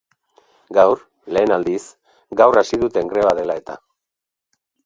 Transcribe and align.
Gaur, 0.77 1.01
lehen 1.37 1.53
aldiz, 1.57 1.83
gaur 2.43 2.59
hasi 2.63 2.83
duten 2.85 3.15
greba 3.15 3.37
dela 3.41 3.61
eta. 3.63 3.81